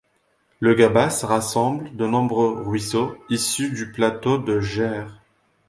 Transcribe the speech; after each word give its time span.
Le 0.59 0.73
Gabas 0.73 1.19
rassemble 1.25 1.95
de 1.95 2.07
nombreux 2.07 2.63
ruisseaux 2.63 3.15
issus 3.29 3.69
du 3.69 3.91
plateau 3.91 4.39
de 4.39 4.59
Ger. 4.59 5.05